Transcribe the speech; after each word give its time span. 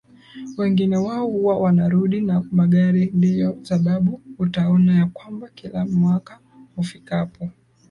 Wengi 0.57 0.87
wao 0.89 1.27
huwa 1.27 1.59
wanarudi 1.59 2.21
na 2.21 2.43
magari 2.51 3.05
ndiyo 3.13 3.57
sababu 3.63 4.21
utaona 4.39 4.95
ya 4.95 5.05
kwamba 5.05 5.49
kila 5.49 5.85
mwaka 5.85 6.39
ufikapo 6.77 7.49